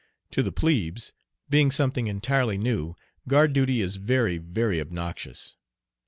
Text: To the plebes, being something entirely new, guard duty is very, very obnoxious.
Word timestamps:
To 0.31 0.41
the 0.41 0.51
plebes, 0.51 1.13
being 1.47 1.69
something 1.69 2.07
entirely 2.07 2.57
new, 2.57 2.95
guard 3.27 3.53
duty 3.53 3.81
is 3.81 3.97
very, 3.97 4.39
very 4.39 4.81
obnoxious. 4.81 5.55